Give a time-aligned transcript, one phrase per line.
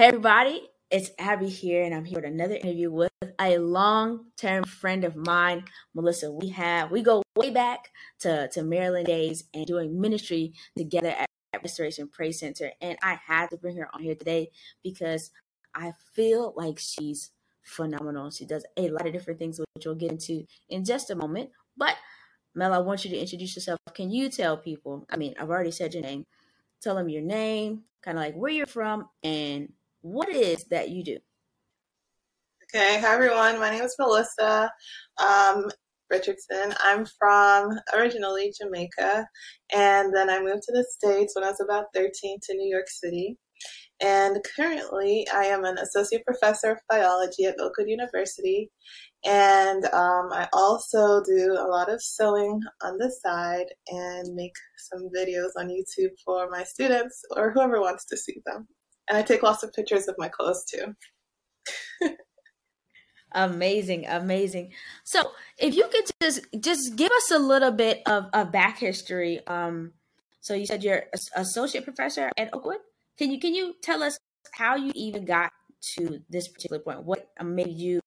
[0.00, 4.64] Hey, everybody, it's Abby here, and I'm here with another interview with a long term
[4.64, 6.32] friend of mine, Melissa.
[6.32, 11.26] We have, we go way back to, to Maryland days and doing ministry together at,
[11.52, 12.70] at Restoration Praise Center.
[12.80, 14.48] And I had to bring her on here today
[14.82, 15.32] because
[15.74, 18.30] I feel like she's phenomenal.
[18.30, 21.50] She does a lot of different things, which we'll get into in just a moment.
[21.76, 21.96] But
[22.54, 23.78] Mel, I want you to introduce yourself.
[23.92, 25.06] Can you tell people?
[25.10, 26.24] I mean, I've already said your name.
[26.80, 29.70] Tell them your name, kind of like where you're from, and
[30.02, 31.18] what is that you do.
[32.72, 33.58] Okay, hi everyone.
[33.58, 34.70] My name is Melissa
[35.18, 35.68] um,
[36.08, 36.72] Richardson.
[36.80, 39.26] I'm from originally Jamaica,
[39.74, 42.88] and then I moved to the States when I was about 13 to New York
[42.88, 43.36] City.
[44.00, 48.70] And currently, I am an associate professor of biology at Oakwood University.
[49.26, 55.10] And um, I also do a lot of sewing on the side and make some
[55.14, 58.66] videos on YouTube for my students or whoever wants to see them.
[59.10, 60.94] And I take lots of pictures of my clothes too.
[63.32, 64.72] amazing, amazing.
[65.02, 69.44] So, if you could just just give us a little bit of, of back history.
[69.48, 69.94] Um,
[70.40, 71.04] so you said you're
[71.34, 72.78] associate professor at Oakwood.
[73.18, 74.16] Can you can you tell us
[74.52, 75.52] how you even got
[75.96, 77.02] to this particular point?
[77.02, 78.00] What made you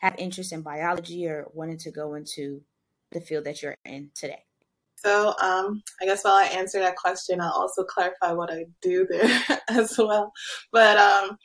[0.00, 2.60] have interest in biology or wanted to go into
[3.12, 4.44] the field that you're in today?
[5.04, 9.06] So um, I guess while I answer that question, I'll also clarify what I do
[9.08, 10.32] there as well.
[10.72, 11.36] But um,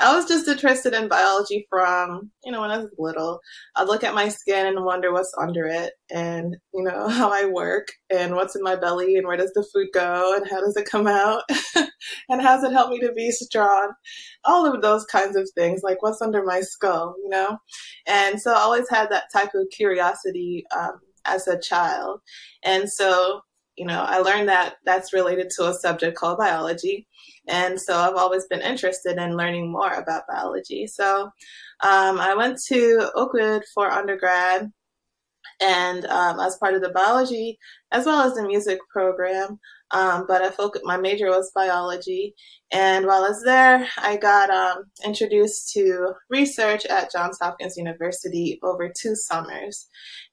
[0.00, 3.40] I was just interested in biology from, you know, when I was little.
[3.76, 7.44] I'd look at my skin and wonder what's under it and, you know, how I
[7.44, 10.76] work and what's in my belly and where does the food go and how does
[10.76, 11.42] it come out
[12.28, 13.92] and how does it help me to be strong?
[14.44, 17.58] All of those kinds of things, like what's under my skull, you know?
[18.06, 22.20] And so I always had that type of curiosity um, as a child.
[22.62, 23.40] And so,
[23.76, 27.06] you know, I learned that that's related to a subject called biology.
[27.48, 30.86] And so I've always been interested in learning more about biology.
[30.86, 31.24] So
[31.82, 34.70] um, I went to Oakwood for undergrad
[35.60, 37.58] and um, as part of the biology
[37.92, 39.58] as well as the music program.
[39.90, 42.34] Um, but I focused, my major was biology.
[42.74, 48.58] And while I was there, I got um, introduced to research at Johns Hopkins University
[48.64, 49.86] over two summers.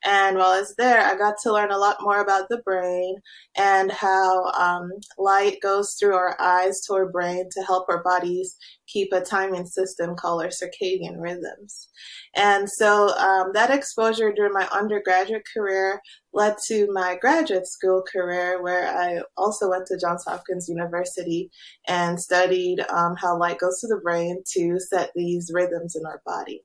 [0.04, 3.18] And while I was there, I got to learn a lot more about the brain
[3.56, 8.58] and how um, light goes through our eyes to our brain to help our bodies
[8.88, 11.90] keep a timing system called our circadian rhythms.
[12.36, 16.02] And so um, that exposure during my undergraduate career
[16.34, 21.52] led to my graduate school career, where I also went to Johns Hopkins University
[21.88, 26.22] and studied um, how light goes to the brain to set these rhythms in our
[26.26, 26.64] body.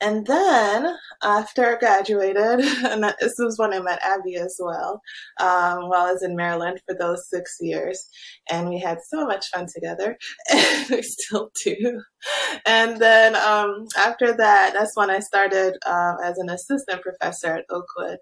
[0.00, 2.36] And then after I graduated,
[2.84, 5.00] and this was when I met Abby as well,
[5.40, 8.06] um, while I was in Maryland for those six years.
[8.50, 10.18] And we had so much fun together,
[10.52, 12.02] and we still do.
[12.66, 17.64] And then um, after that, that's when I started um, as an assistant professor at
[17.70, 18.18] Oakwood.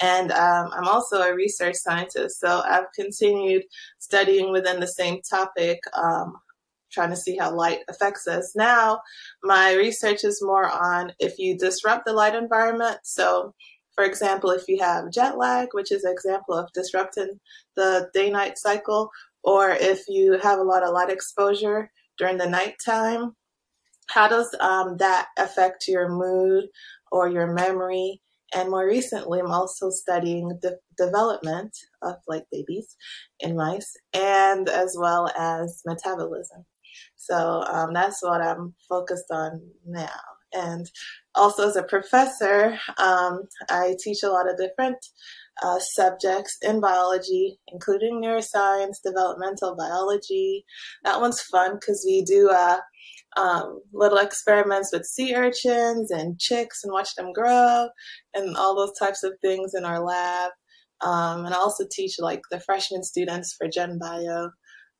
[0.00, 3.62] And um, I'm also a research scientist, so I've continued
[3.98, 6.34] studying within the same topic um,
[6.90, 8.54] trying to see how light affects us.
[8.54, 9.00] Now,
[9.42, 12.98] my research is more on if you disrupt the light environment.
[13.04, 13.54] So,
[13.94, 17.40] for example, if you have jet lag, which is an example of disrupting
[17.76, 19.10] the day night cycle,
[19.42, 23.34] or if you have a lot of light exposure during the nighttime,
[24.08, 26.66] how does um, that affect your mood
[27.10, 28.20] or your memory?
[28.54, 32.96] And more recently, I'm also studying the development of like babies
[33.40, 36.64] in mice and as well as metabolism.
[37.28, 40.08] So um, that's what I'm focused on now.
[40.52, 40.88] And
[41.34, 44.96] also, as a professor, um, I teach a lot of different
[45.62, 50.64] uh, subjects in biology, including neuroscience, developmental biology.
[51.04, 52.78] That one's fun because we do uh,
[53.36, 57.88] um, little experiments with sea urchins and chicks and watch them grow
[58.34, 60.52] and all those types of things in our lab.
[61.02, 64.50] Um, and I also teach like the freshman students for Gen Bio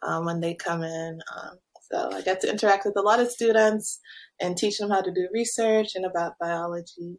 [0.02, 1.18] um, when they come in.
[1.34, 1.56] Um,
[1.90, 4.00] so I got to interact with a lot of students
[4.40, 7.18] and teach them how to do research and about biology.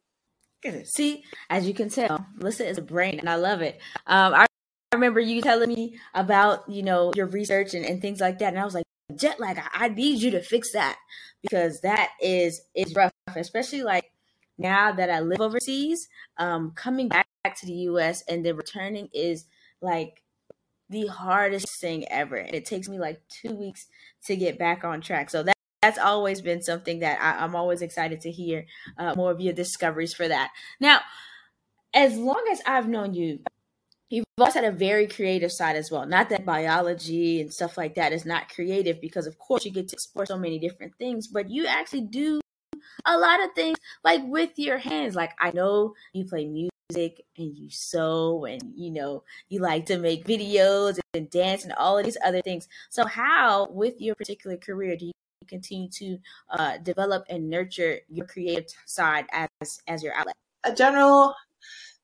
[0.84, 3.80] See, as you can tell, Melissa is a brain, and I love it.
[4.06, 4.48] Um, I
[4.94, 8.60] remember you telling me about you know your research and, and things like that, and
[8.60, 8.84] I was like,
[9.16, 9.58] jet lag.
[9.58, 10.98] I, I need you to fix that
[11.42, 14.12] because that is is rough, especially like
[14.58, 16.08] now that I live overseas.
[16.38, 18.24] Um, coming back to the U.S.
[18.28, 19.46] and then returning is
[19.82, 20.22] like
[20.90, 22.36] the hardest thing ever.
[22.36, 23.88] And it takes me like two weeks
[24.26, 25.30] to get back on track.
[25.30, 28.66] So that that's always been something that I, am always excited to hear
[28.98, 30.52] uh, more of your discoveries for that.
[30.80, 31.02] Now,
[31.94, 33.40] as long as I've known you,
[34.10, 36.06] you've always had a very creative side as well.
[36.06, 39.88] Not that biology and stuff like that is not creative, because of course you get
[39.90, 42.42] to explore so many different things, but you actually do
[43.06, 45.16] a lot of things like with your hands.
[45.16, 49.98] Like I know you play music and you sew and you know you like to
[49.98, 52.70] make videos and dance and all of these other things.
[52.90, 55.12] So how with your particular career do you
[55.50, 56.18] continue to
[56.52, 60.36] uh, develop and nurture your creative side as as your outlet?
[60.64, 61.34] A general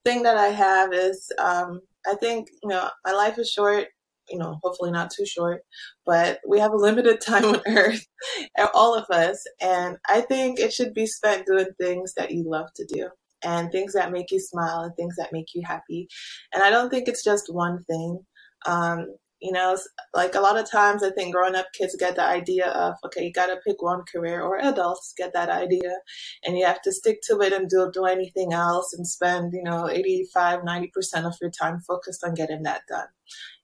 [0.03, 3.88] thing that I have is um, I think you know my life is short
[4.30, 5.63] you know, hopefully not too short,
[6.06, 8.07] but we have a limited time on earth,
[8.74, 9.44] all of us.
[9.59, 13.09] And I think it should be spent doing things that you love to do
[13.44, 16.07] and things that make you smile and things that make you happy.
[16.54, 18.19] And I don't think it's just one thing.
[18.66, 19.78] Um, you know,
[20.13, 23.25] like a lot of times I think growing up kids get the idea of, okay,
[23.25, 25.98] you got to pick one career, or adults get that idea,
[26.44, 29.63] and you have to stick to it and do, do anything else and spend, you
[29.63, 30.90] know, 85, 90%
[31.25, 33.07] of your time focused on getting that done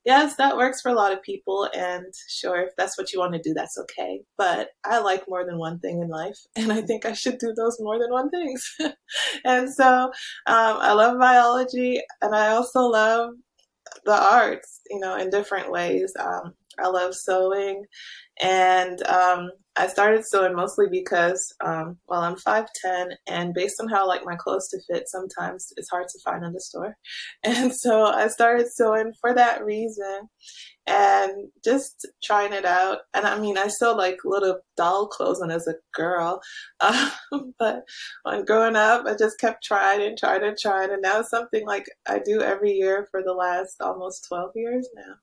[0.05, 1.69] yes, that works for a lot of people.
[1.73, 4.21] And sure, if that's what you want to do, that's okay.
[4.37, 6.39] But I like more than one thing in life.
[6.55, 8.75] And I think I should do those more than one things.
[9.45, 10.11] and so um,
[10.87, 13.31] I love biology and I also love
[14.05, 16.13] the arts, you know, in different ways.
[16.19, 16.53] Um,
[16.83, 17.85] I love sewing
[18.41, 24.07] and um, I started sewing mostly because, um, well, I'm 5'10 and based on how
[24.07, 26.95] like my clothes to fit, sometimes it's hard to find in the store.
[27.43, 30.29] And so I started sewing for that reason
[30.87, 32.99] and just trying it out.
[33.13, 36.41] And I mean, I still like little doll clothes when I was a girl.
[37.31, 37.83] Um, but
[38.23, 40.91] when growing up, I just kept trying and trying and trying.
[40.91, 44.87] And now it's something like I do every year for the last almost 12 years
[44.95, 45.15] now.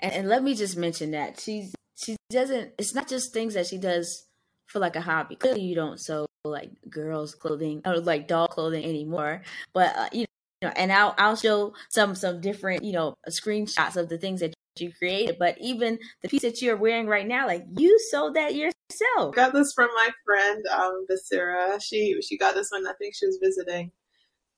[0.00, 3.66] And, and let me just mention that she's she doesn't it's not just things that
[3.66, 4.26] she does
[4.66, 5.36] for like a hobby.
[5.36, 9.42] Clearly you don't sew like girls clothing or like doll clothing anymore.
[9.72, 10.26] But uh, you
[10.62, 14.54] know and i'll i'll show some some different you know screenshots of the things that
[14.78, 15.36] you created.
[15.38, 19.34] But even the piece that you're wearing right now like you sewed that yourself.
[19.34, 22.86] Got this from my friend um basira she she got this one.
[22.86, 23.92] i think she was visiting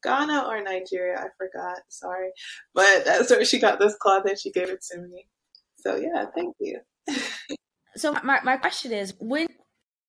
[0.04, 1.18] ghana or nigeria?
[1.18, 2.30] I forgot sorry.
[2.74, 5.26] But that's where she got this cloth and she gave it to me.
[5.76, 6.80] So yeah thank you.
[7.96, 9.46] So my, my question is when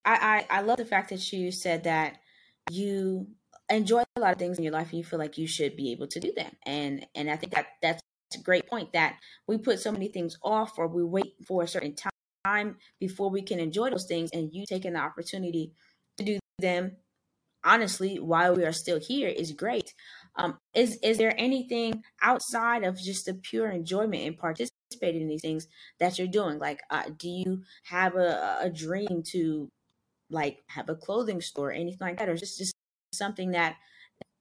[0.06, 2.18] I, I I love the fact that you said that
[2.72, 3.28] you
[3.70, 5.92] enjoy a lot of things in your life and you feel like you should be
[5.92, 6.56] able to do that.
[6.66, 8.02] And and I think that that's
[8.36, 11.68] a great point that we put so many things off or we wait for a
[11.68, 11.96] certain
[12.44, 15.74] time before we can enjoy those things and you taking the opportunity
[16.18, 16.96] to do them
[17.66, 19.94] honestly why we are still here is great.
[20.38, 25.42] Um, is is there anything outside of just the pure enjoyment and participating in these
[25.42, 25.68] things
[26.00, 26.60] that you're doing?
[26.60, 29.70] Like, uh, do you have a, a dream to
[30.30, 32.76] like have a clothing store, or anything like that, or just just
[33.14, 33.76] something that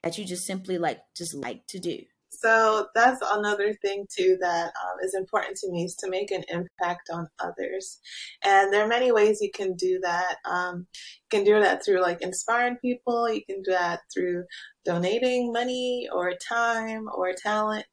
[0.03, 1.99] that you just simply like just like to do?
[2.41, 6.45] So that's another thing too that um, is important to me is to make an
[6.49, 8.01] impact on others,
[8.45, 10.37] and there are many ways you can do that.
[10.45, 13.31] Um, you can do that through like inspiring people.
[13.33, 14.45] You can do that through
[14.85, 17.87] donating money or time or talent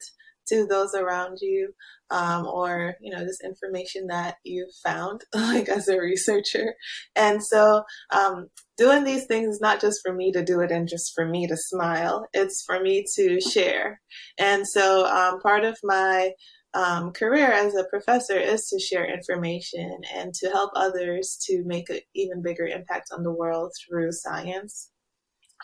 [0.47, 1.73] to those around you
[2.11, 6.75] um, or you know just information that you found like as a researcher.
[7.15, 8.47] And so um,
[8.77, 11.47] doing these things is not just for me to do it and just for me
[11.47, 12.27] to smile.
[12.33, 14.01] It's for me to share.
[14.37, 16.31] And so um, part of my
[16.73, 21.89] um, career as a professor is to share information and to help others to make
[21.89, 24.89] an even bigger impact on the world through science.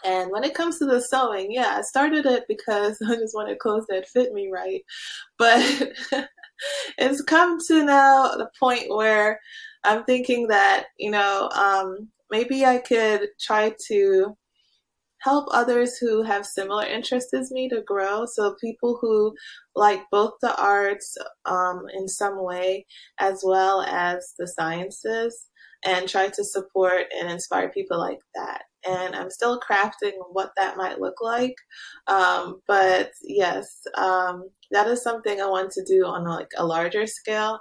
[0.06, 3.60] And when it comes to the sewing, yeah, I started it because I just wanted
[3.60, 4.82] clothes that fit me right.
[5.38, 5.94] But
[6.98, 9.40] it's come to now the point where
[9.84, 14.38] I'm thinking that, you know, um, maybe I could try to
[15.20, 18.26] help others who have similar interests as me to grow.
[18.26, 19.36] So people who
[19.76, 22.86] like both the arts um, in some way
[23.20, 25.48] as well as the sciences
[25.84, 30.78] and try to support and inspire people like that and I'm still crafting what that
[30.78, 31.56] might look like.
[32.08, 37.08] Um, but yes, um, that is something I want to do on like a larger
[37.08, 37.60] scale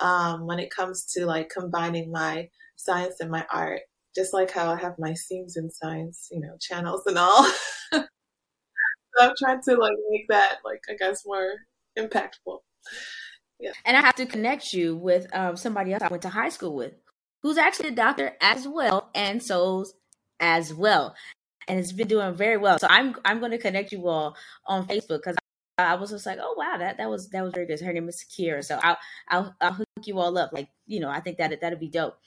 [0.00, 3.80] um, when it comes to like combining my science and my art.
[4.14, 7.44] Just like how I have my seams in science, you know, channels and all.
[7.92, 8.04] so
[9.20, 11.52] I'm trying to like make that like I guess more
[11.98, 12.58] impactful.
[13.60, 13.72] Yeah.
[13.84, 16.74] And I have to connect you with um, somebody else I went to high school
[16.74, 16.94] with,
[17.42, 19.94] who's actually a doctor as well, and sews
[20.40, 21.14] as well.
[21.66, 22.78] And it's been doing very well.
[22.78, 25.36] So I'm I'm going to connect you all on Facebook because
[25.76, 27.80] I was just like, oh wow, that that was that was very good.
[27.80, 28.64] Her name is Sakira.
[28.64, 30.52] So I'll I'll I'll hook you all up.
[30.52, 32.18] Like you know, I think that that'd be dope.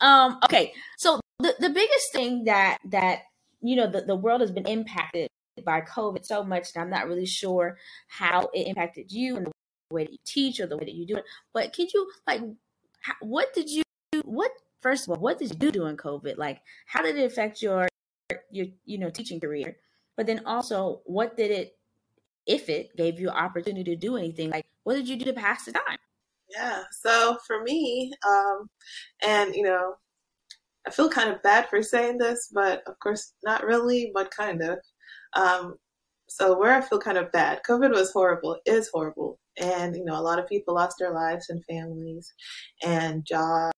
[0.00, 3.22] Um, okay, so the the biggest thing that that
[3.60, 5.28] you know the the world has been impacted
[5.64, 7.78] by COVID so much, and I'm not really sure
[8.08, 9.52] how it impacted you and the
[9.90, 11.24] way that you teach or the way that you do it.
[11.52, 12.40] But could you like,
[13.20, 13.82] what did you
[14.24, 14.50] what
[14.84, 16.36] first of all, what did you do during COVID?
[16.36, 17.88] Like, how did it affect your
[18.50, 19.78] your you know teaching career?
[20.16, 21.76] But then also, what did it,
[22.46, 24.50] if it gave you opportunity to do anything?
[24.50, 25.98] Like, what did you do to pass the time?
[26.50, 26.82] Yeah.
[26.92, 28.68] So for me, um,
[29.22, 29.94] and you know,
[30.86, 34.62] I feel kind of bad for saying this, but of course, not really, but kind
[34.62, 34.78] of.
[35.32, 35.76] Um,
[36.28, 40.18] so where I feel kind of bad, COVID was horrible, is horrible, and you know,
[40.18, 42.32] a lot of people lost their lives and families
[42.84, 43.72] and jobs.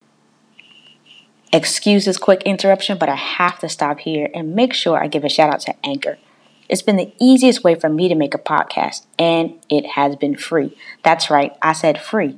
[1.53, 5.23] Excuse this quick interruption, but I have to stop here and make sure I give
[5.23, 6.17] a shout out to Anchor.
[6.67, 10.35] It's been the easiest way for me to make a podcast, and it has been
[10.35, 10.77] free.
[11.03, 12.37] That's right, I said free.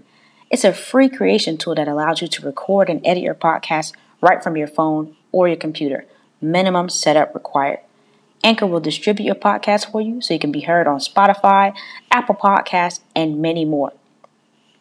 [0.51, 4.43] It's a free creation tool that allows you to record and edit your podcast right
[4.43, 6.05] from your phone or your computer.
[6.41, 7.79] Minimum setup required.
[8.43, 11.75] Anchor will distribute your podcast for you so you can be heard on Spotify,
[12.11, 13.91] Apple Podcasts, and many more.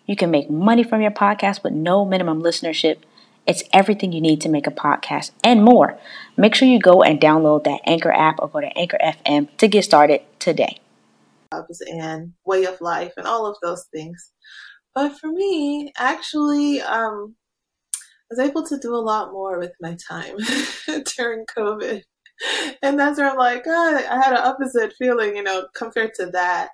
[0.07, 2.99] You can make money from your podcast with no minimum listenership.
[3.49, 5.99] It's everything you need to make a podcast and more.
[6.37, 9.69] Make sure you go and download that Anchor app or go to Anchor FM to
[9.69, 10.79] get started today.
[11.91, 14.33] And way of life and all of those things.
[14.95, 17.37] But for me, actually, um,
[17.97, 20.37] I was able to do a lot more with my time
[21.17, 22.03] during COVID.
[22.83, 26.27] And that's where I'm like, oh, I had an opposite feeling, you know, compared to
[26.33, 26.69] that.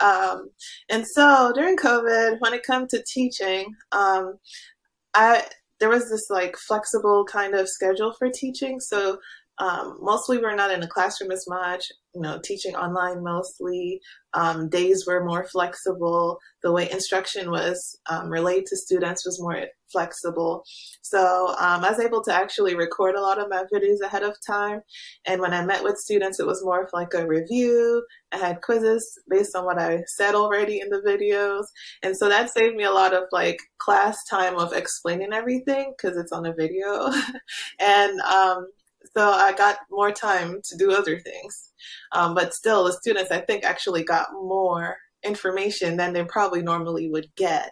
[0.00, 0.48] Um,
[0.88, 4.38] and so during COVID, when it comes to teaching, um,
[5.12, 5.44] I
[5.84, 8.80] there was this like flexible kind of schedule for teaching.
[8.80, 9.18] So
[9.58, 14.00] um, mostly we're not in the classroom as much, you know, teaching online mostly.
[14.32, 16.38] Um, days were more flexible.
[16.62, 20.64] The way instruction was um, relayed to students was more flexible.
[21.02, 24.36] So um, I was able to actually record a lot of my videos ahead of
[24.44, 24.80] time.
[25.24, 28.04] And when I met with students, it was more of like a review.
[28.32, 31.66] I had quizzes based on what I said already in the videos.
[32.02, 36.16] And so that saved me a lot of like class time of explaining everything because
[36.16, 37.12] it's on a video.
[37.78, 38.66] and um,
[39.16, 41.72] so I got more time to do other things.
[42.12, 47.08] Um, but still, the students, I think, actually got more information than they probably normally
[47.10, 47.70] would get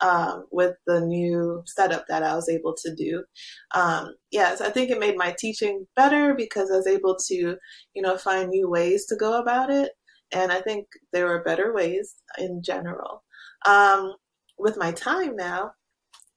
[0.00, 3.24] um, with the new setup that I was able to do.
[3.74, 7.56] Um, yes, I think it made my teaching better because I was able to,
[7.94, 9.92] you know, find new ways to go about it.
[10.32, 13.22] And I think there were better ways in general.
[13.66, 14.14] Um,
[14.58, 15.72] with my time now,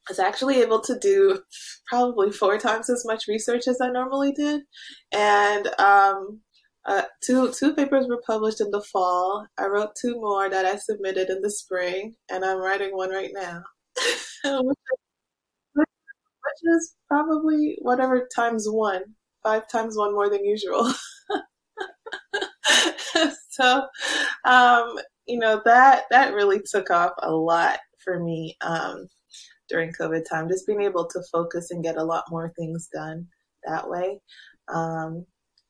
[0.09, 1.39] was actually able to do
[1.88, 4.62] probably four times as much research as I normally did,
[5.13, 6.41] and um,
[6.85, 9.45] uh, two two papers were published in the fall.
[9.57, 13.31] I wrote two more that I submitted in the spring, and I'm writing one right
[13.33, 13.63] now,
[15.74, 15.88] which
[16.63, 19.01] is probably whatever times one,
[19.43, 20.93] five times one more than usual.
[23.50, 23.88] so,
[24.45, 28.55] um, you know that that really took off a lot for me.
[28.62, 29.07] Um,
[29.69, 33.27] during COVID time, just being able to focus and get a lot more things done
[33.65, 34.19] that way.
[34.74, 35.25] Um,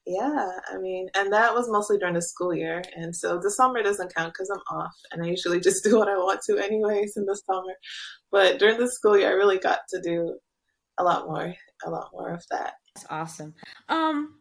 [0.06, 2.84] yeah, I mean, and that was mostly during the school year.
[2.96, 6.10] And so the summer doesn't count because I'm off and I usually just do what
[6.10, 7.74] I want to anyways in the summer.
[8.32, 10.38] But during the school year, I really got to do
[10.98, 11.54] a lot more,
[11.86, 12.74] a lot more of that.
[12.96, 13.54] That's awesome.
[13.90, 14.36] Um,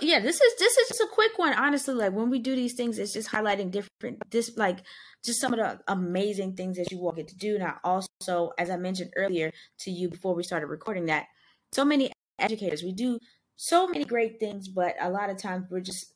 [0.00, 1.52] yeah, this is this is just a quick one.
[1.54, 4.78] Honestly, like when we do these things, it's just highlighting different, this like
[5.24, 7.58] just some of the amazing things that you will get to do.
[7.58, 11.26] Now, also, as I mentioned earlier to you before we started recording, that
[11.72, 13.18] so many educators we do
[13.56, 16.14] so many great things, but a lot of times we're just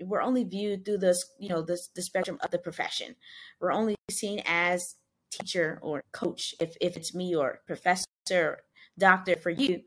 [0.00, 3.16] we're only viewed through this, you know, this the spectrum of the profession.
[3.60, 4.94] We're only seen as
[5.30, 8.58] teacher or coach if if it's me or professor, or
[8.98, 9.82] doctor for you,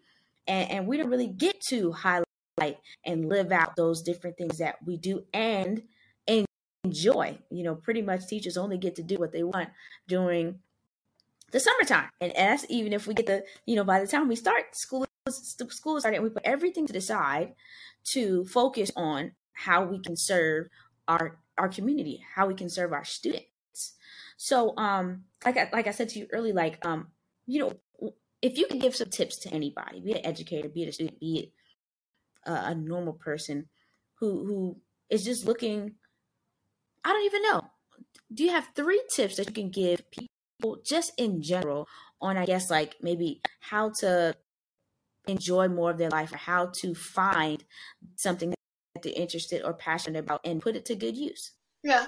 [0.47, 2.25] and, and we don't really get to highlight
[3.05, 5.84] and live out those different things that we do and
[6.84, 7.38] enjoy.
[7.50, 9.70] You know, pretty much teachers only get to do what they want
[10.08, 10.60] during
[11.51, 12.10] the summertime.
[12.20, 15.05] And that's even if we get the, you know, by the time we start school,
[15.29, 17.53] school starting, we put everything to the side
[18.05, 20.67] to focus on how we can serve
[21.08, 23.93] our our community, how we can serve our students.
[24.38, 27.08] So, um, like I, like I said to you early, like um,
[27.46, 30.89] you know, if you could give some tips to anybody, be an educator, be it
[30.89, 31.51] a student, be
[32.45, 33.67] a normal person
[34.15, 34.77] who who
[35.10, 35.95] is just looking
[37.03, 37.62] I don't even know.
[38.33, 41.88] Do you have three tips that you can give people just in general
[42.21, 44.36] on I guess like maybe how to
[45.27, 47.63] enjoy more of their life or how to find
[48.15, 51.53] something that they're interested or passionate about and put it to good use?
[51.83, 52.07] Yeah.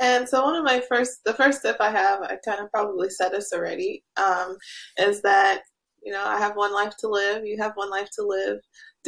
[0.00, 3.10] And so one of my first the first tip I have, I kind of probably
[3.10, 4.56] said this already, um,
[4.98, 5.62] is that
[6.02, 7.44] You know, I have one life to live.
[7.44, 8.58] You have one life to live.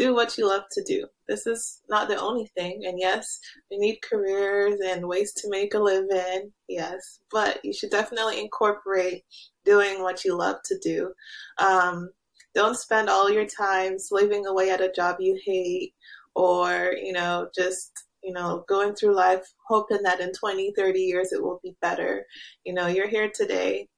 [0.00, 1.07] Do what you love to do.
[1.28, 2.83] This is not the only thing.
[2.87, 3.38] And yes,
[3.71, 6.52] we need careers and ways to make a living.
[6.69, 9.25] Yes, but you should definitely incorporate
[9.64, 11.12] doing what you love to do.
[11.59, 12.11] Um,
[12.54, 15.95] don't spend all your time slaving away at a job you hate
[16.35, 17.92] or, you know, just
[18.23, 22.26] you know, going through life hoping that in 20, 30 years it will be better.
[22.64, 23.88] You know, you're here today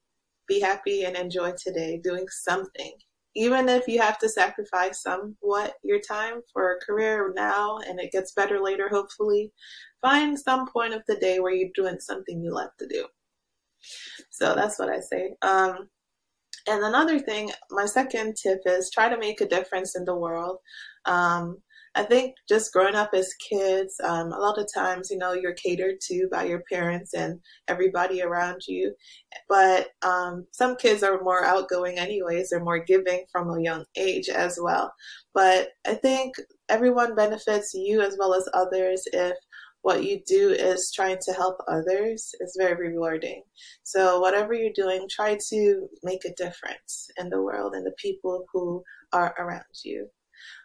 [0.49, 2.93] be happy and enjoy today doing something.
[3.35, 8.13] Even if you have to sacrifice somewhat your time for a career now and it
[8.13, 9.53] gets better later, hopefully,
[10.01, 13.07] find some point of the day where you're doing something you love to do.
[14.31, 15.35] So that's what I say.
[15.43, 15.89] Um,
[16.69, 20.59] and another thing, my second tip is try to make a difference in the world.
[21.07, 21.59] Um,
[21.95, 25.55] I think just growing up as kids, um, a lot of times, you know, you're
[25.55, 28.95] catered to by your parents and everybody around you.
[29.49, 34.31] But um, some kids are more outgoing, anyways, they're more giving from a young age
[34.31, 34.95] as well.
[35.35, 36.35] But I think
[36.71, 39.37] everyone benefits you as well as others if
[39.83, 43.43] what you do is trying to help others is very rewarding.
[43.83, 48.45] So whatever you're doing, try to make a difference in the world and the people
[48.53, 48.83] who
[49.13, 50.09] are around you.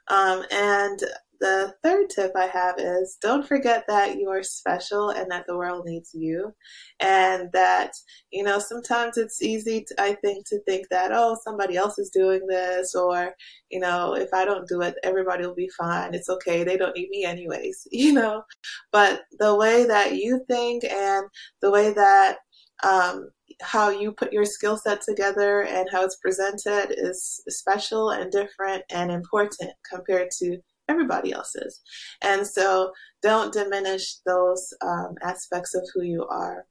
[0.09, 0.99] Um, and
[1.39, 5.57] the third tip I have is don't forget that you are special and that the
[5.57, 6.53] world needs you.
[6.99, 7.91] And that,
[8.31, 12.09] you know, sometimes it's easy, to, I think, to think that, oh, somebody else is
[12.09, 13.33] doing this, or,
[13.69, 16.13] you know, if I don't do it, everybody will be fine.
[16.13, 16.63] It's okay.
[16.63, 18.43] They don't need me anyways, you know.
[18.91, 21.27] But the way that you think and
[21.61, 22.37] the way that
[22.83, 23.29] um,
[23.61, 28.83] how you put your skill set together and how it's presented is special and different
[28.91, 30.57] and important compared to
[30.87, 31.81] everybody else's.
[32.21, 32.91] And so
[33.21, 36.65] don't diminish those um, aspects of who you are.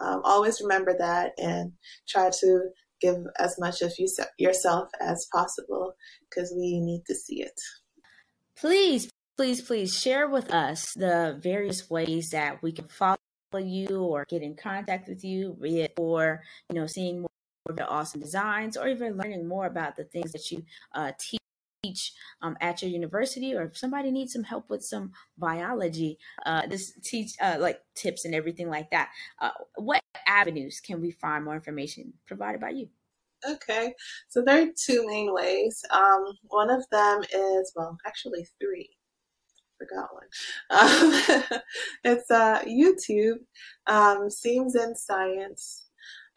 [0.00, 1.72] Um, always remember that and
[2.08, 2.60] try to
[3.00, 4.08] give as much of you,
[4.38, 5.94] yourself as possible
[6.28, 7.58] because we need to see it.
[8.56, 13.16] Please, please, please share with us the various ways that we can follow
[13.60, 17.28] you or get in contact with you, be it for you know seeing more
[17.68, 20.62] of your awesome designs or even learning more about the things that you
[20.94, 26.18] uh, teach um, at your university, or if somebody needs some help with some biology,
[26.46, 29.10] uh, this teach uh, like tips and everything like that.
[29.40, 32.88] Uh, what avenues can we find more information provided by you?
[33.46, 33.92] Okay,
[34.28, 35.84] so there are two main ways.
[35.90, 38.88] Um, one of them is well, actually three
[39.78, 40.28] forgot one.
[40.70, 41.60] Um,
[42.04, 43.38] it's uh, YouTube,
[43.86, 45.86] um, Seams in Science,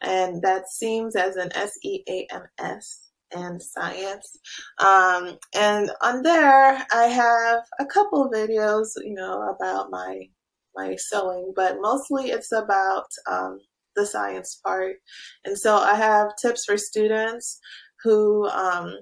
[0.00, 4.38] and that seems as an S E A M S and science.
[4.78, 10.28] Um, and on there, I have a couple videos, you know, about my
[10.76, 13.58] my sewing, but mostly it's about um,
[13.96, 14.96] the science part.
[15.44, 17.58] And so I have tips for students
[18.02, 18.94] who um,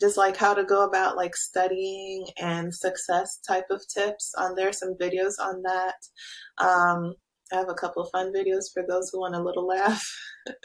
[0.00, 4.72] just like how to go about like studying and success type of tips on there
[4.72, 5.96] some videos on that.
[6.58, 7.14] Um,
[7.52, 10.04] i have a couple fun videos for those who want a little laugh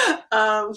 [0.32, 0.72] um,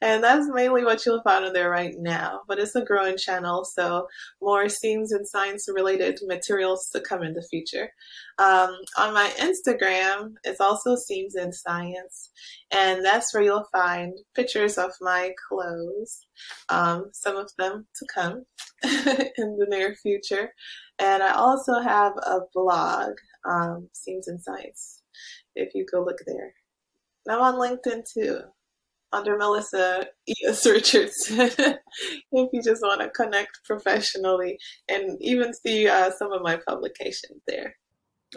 [0.00, 2.40] and that's mainly what you'll find on there right now.
[2.48, 4.06] But it's a growing channel, so
[4.40, 7.90] more seams and science related materials to come in the future.
[8.38, 12.30] Um, on my Instagram, it's also Seams in Science,
[12.70, 16.26] and that's where you'll find pictures of my clothes,
[16.68, 18.44] um, some of them to come
[18.82, 20.52] in the near future.
[20.98, 23.12] And I also have a blog,
[23.48, 25.02] um, Seams in Science,
[25.54, 26.54] if you go look there.
[27.28, 28.40] I'm on LinkedIn too,
[29.12, 30.66] under Melissa E.S.
[30.66, 31.50] Richardson,
[32.32, 34.58] if you just want to connect professionally
[34.88, 37.76] and even see uh, some of my publications there.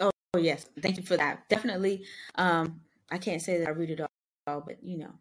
[0.00, 0.66] Oh, yes.
[0.80, 1.48] Thank you for that.
[1.48, 2.04] Definitely.
[2.34, 5.12] Um, I can't say that I read it all, but you know,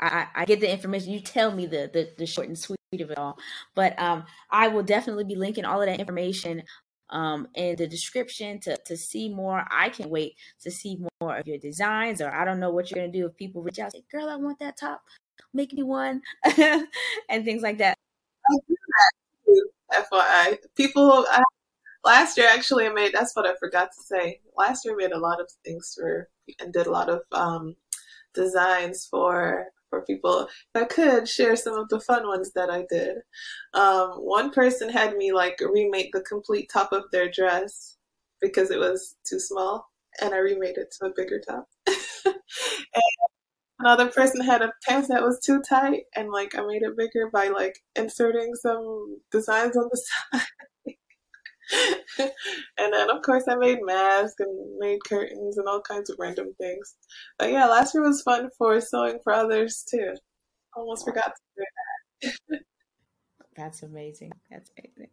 [0.00, 1.12] I, I get the information.
[1.12, 3.38] You tell me the, the, the short and sweet of it all.
[3.74, 6.62] But um, I will definitely be linking all of that information
[7.10, 9.64] um, in the description to, to see more.
[9.70, 13.00] I can't wait to see more of your designs, or I don't know what you're
[13.00, 15.02] going to do if people reach out say, Girl, I want that top,
[15.52, 16.22] make me one,
[16.56, 17.96] and things like that.
[18.50, 20.58] I do that too, FYI.
[20.76, 21.42] People, I,
[22.04, 24.40] last year actually, I made that's what I forgot to say.
[24.56, 26.28] Last year, I made a lot of things for
[26.60, 27.76] and did a lot of um,
[28.34, 30.48] designs for for people.
[30.74, 33.18] I could share some of the fun ones that I did.
[33.74, 37.96] Um, one person had me like remake the complete top of their dress
[38.40, 39.86] because it was too small,
[40.20, 41.66] and I remade it to a bigger top.
[42.26, 42.34] and
[43.78, 47.30] another person had a pants that was too tight, and like I made it bigger
[47.32, 50.02] by like inserting some designs on the
[50.32, 50.46] side.
[52.18, 56.54] and then of course I made masks and made curtains and all kinds of random
[56.60, 56.94] things.
[57.38, 60.14] But yeah, last year was fun for sewing for others too.
[60.76, 61.64] Almost forgot to do
[62.50, 62.60] that.
[63.56, 64.32] That's amazing.
[64.50, 65.10] That's amazing.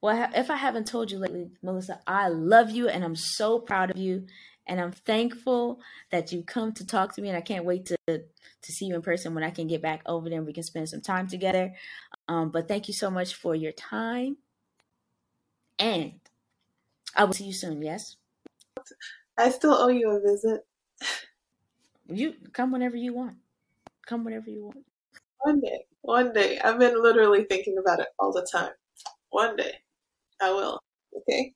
[0.00, 3.90] Well, if I haven't told you lately, Melissa, I love you and I'm so proud
[3.90, 4.26] of you.
[4.68, 7.28] And I'm thankful that you come to talk to me.
[7.28, 8.22] And I can't wait to, to
[8.62, 10.88] see you in person when I can get back over there and we can spend
[10.88, 11.72] some time together.
[12.28, 14.38] Um, but thank you so much for your time.
[15.78, 16.12] And
[17.14, 18.16] I will see you soon, yes?
[19.38, 20.66] I still owe you a visit.
[22.08, 23.36] You come whenever you want.
[24.06, 24.84] Come whenever you want.
[25.40, 25.86] One day.
[26.02, 26.58] One day.
[26.60, 28.70] I've been literally thinking about it all the time.
[29.30, 29.72] One day.
[30.40, 30.80] I will.
[31.16, 31.54] Okay.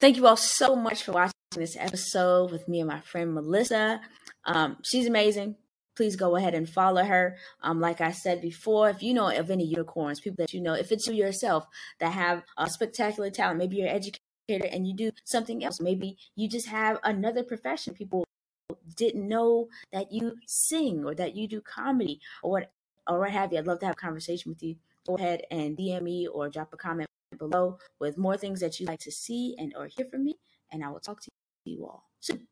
[0.00, 4.00] Thank you all so much for watching this episode with me and my friend Melissa.
[4.44, 5.56] Um, she's amazing.
[5.96, 7.36] Please go ahead and follow her.
[7.62, 10.74] Um, like I said before, if you know of any unicorns, people that you know,
[10.74, 11.66] if it's you yourself
[12.00, 16.16] that have a spectacular talent, maybe you're an educator and you do something else, maybe
[16.34, 17.94] you just have another profession.
[17.94, 18.24] People
[18.96, 22.70] didn't know that you sing or that you do comedy or what
[23.06, 23.58] or what have you.
[23.58, 24.76] I'd love to have a conversation with you.
[25.06, 28.88] Go ahead and DM me or drop a comment below with more things that you'd
[28.88, 30.36] like to see and or hear from me,
[30.72, 31.30] and I will talk to
[31.64, 32.46] you all soon.